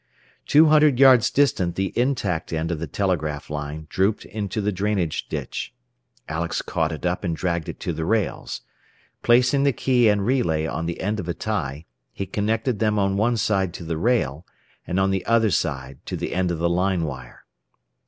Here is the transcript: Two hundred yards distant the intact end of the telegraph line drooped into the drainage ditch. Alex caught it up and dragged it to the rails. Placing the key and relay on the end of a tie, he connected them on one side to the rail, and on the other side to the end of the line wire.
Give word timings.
Two 0.47 0.65
hundred 0.65 0.97
yards 0.99 1.29
distant 1.29 1.75
the 1.75 1.93
intact 1.95 2.51
end 2.51 2.71
of 2.71 2.79
the 2.79 2.87
telegraph 2.87 3.51
line 3.51 3.85
drooped 3.87 4.25
into 4.25 4.59
the 4.59 4.71
drainage 4.71 5.27
ditch. 5.29 5.75
Alex 6.27 6.63
caught 6.63 6.91
it 6.91 7.05
up 7.05 7.23
and 7.23 7.35
dragged 7.35 7.69
it 7.69 7.79
to 7.81 7.93
the 7.93 8.03
rails. 8.03 8.61
Placing 9.21 9.61
the 9.61 9.71
key 9.71 10.09
and 10.09 10.25
relay 10.25 10.65
on 10.65 10.87
the 10.87 11.01
end 11.01 11.19
of 11.19 11.29
a 11.29 11.35
tie, 11.35 11.85
he 12.13 12.25
connected 12.25 12.79
them 12.79 12.97
on 12.97 13.15
one 13.15 13.37
side 13.37 13.75
to 13.75 13.83
the 13.83 13.95
rail, 13.99 14.43
and 14.87 14.99
on 14.99 15.11
the 15.11 15.23
other 15.27 15.51
side 15.51 15.99
to 16.07 16.17
the 16.17 16.33
end 16.33 16.49
of 16.49 16.57
the 16.57 16.67
line 16.67 17.03
wire. 17.03 17.45